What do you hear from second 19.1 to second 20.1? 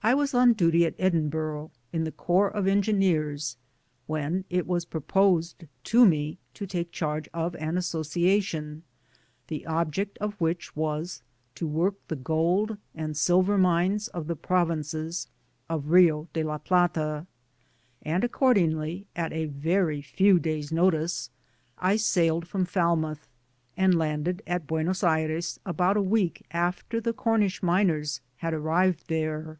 at a very